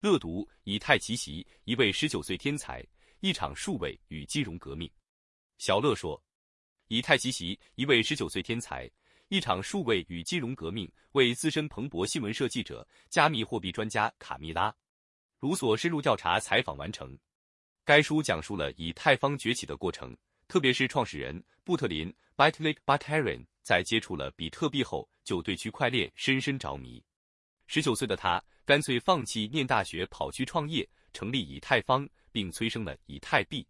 [0.00, 2.86] 乐读以太奇袭，一位十九岁天才，
[3.18, 4.88] 一场数位与金融革命。
[5.58, 6.22] 小乐说，
[6.86, 8.88] 以太奇袭，一位十九岁天才，
[9.26, 14.70] 一场数位与金融革命，为资深彭博新闻社记者、加密货币专家卡米拉·
[15.40, 17.18] 卢索深入调查采访完成。
[17.84, 27.02] 该书讲述了以太坊崛起的过程，特别是创始人布特林 （Vitalik Buterin） 在接触了比特币后，就对区块链深深着迷。
[27.70, 33.64] 十九岁的他干脆放弃念大学，跑去创业，成立以太坊，并催生了以太币。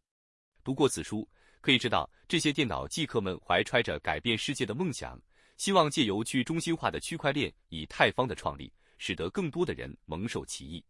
[0.62, 1.28] 读过此书，
[1.60, 5.20] 可以知道这些电脑技客们怀揣着改变世界的梦想，
[5.56, 10.84] 希望借由去中心化的区块链以太坊的创立，使得更多的人蒙受其益。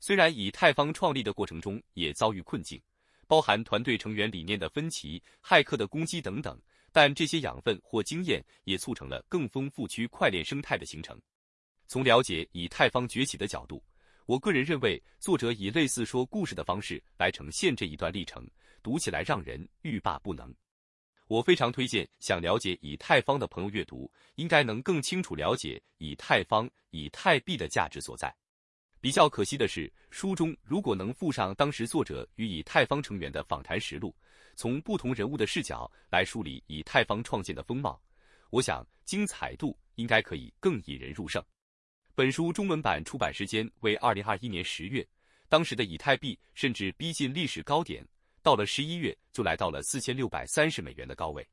[0.00, 2.80] 虽然以太坊创立的过程中也遭遇困境，
[3.26, 6.58] 包含团队成员理念的分歧、骇客的攻击等等，
[6.92, 11.20] 但这些养分或经验也促成了更丰富区块链生态的形成。
[11.88, 13.82] 从了解以太坊崛起的角度，
[14.26, 18.46] 我个人认为作者以类似说故事的方式来呈现这一段历程，
[18.82, 20.54] 读起来让人欲罢不能。
[21.28, 28.34] 我非常推荐想了解以太坊的朋友阅读，应该能更清楚了解以太坊、以太币的价值所在。
[29.00, 34.14] 比较可惜的是，书中如果能附上当时作者与以太坊成员的访谈实录，
[34.56, 37.98] 从不同人物的视角来梳理以太坊创建的风貌，
[38.50, 41.42] 我想精彩度应该可以更引人入胜。
[42.18, 45.06] 本书中文版出版时间为二零二一年十月，
[45.48, 48.04] 当时的以太币甚至逼近历史高点，
[48.42, 51.48] 到了十一月就来到了四千六百三十美元的高位。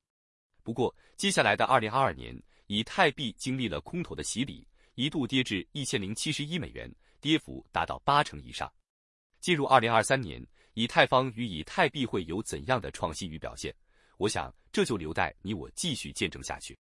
[0.64, 8.68] 不过，接下来的二零二二年，以太币经历了空头的洗礼，一度跌至一千零七十一美元，跌幅达到八成以上。
[9.40, 10.44] 进入二零二三年，
[10.74, 13.72] 以太坊与以太币会有怎样的创新与表现？
[14.18, 16.74] 我想这就留待你我继续见证下去。